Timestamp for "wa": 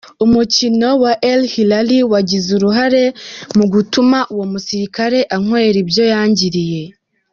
1.03-1.13